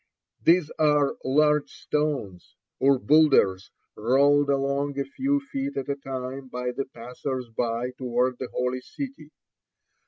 These 0.43 0.71
are 0.79 1.15
large 1.23 1.69
stones, 1.69 2.55
or 2.79 2.97
boulders, 2.97 3.69
rolled 3.95 4.49
along 4.49 4.97
a 4.99 5.05
few 5.05 5.39
feet 5.39 5.77
at 5.77 5.89
a 5.89 5.95
time 5.95 6.47
by 6.47 6.71
the 6.71 6.85
passers 6.85 7.49
by 7.49 7.91
toward 7.91 8.39
the 8.39 8.49
Holy 8.51 8.81
City. 8.81 9.29